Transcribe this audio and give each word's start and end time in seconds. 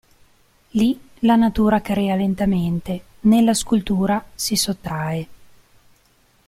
Lì 0.71 0.99
la 1.19 1.35
natura 1.35 1.79
crea 1.79 2.15
lentamente, 2.15 3.03
nella 3.19 3.53
scultura 3.53 4.25
si 4.33 4.55
sottrae. 4.55 5.27